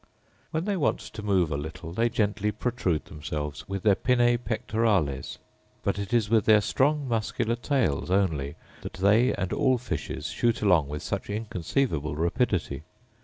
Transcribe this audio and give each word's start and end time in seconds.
When 0.49 0.65
they 0.65 0.77
want 0.77 0.99
to 1.01 1.21
move 1.21 1.51
a 1.51 1.55
little 1.57 1.93
they 1.93 2.09
gently 2.09 2.51
protrude 2.51 3.05
themselves 3.05 3.69
with 3.69 3.83
their 3.83 3.93
pinnae 3.93 4.37
pectorales; 4.37 5.37
but 5.83 5.99
it 5.99 6.11
is 6.11 6.27
with 6.27 6.45
their 6.45 6.59
strong 6.61 7.07
muscular 7.07 7.55
tails 7.55 8.09
only 8.09 8.55
that 8.81 8.93
they 8.93 9.35
and 9.35 9.53
all 9.53 9.77
fishes 9.77 10.25
shoot 10.31 10.63
along 10.63 10.87
with 10.87 11.03
such 11.03 11.29
inconceivable 11.29 12.15
rapidity. 12.15 12.81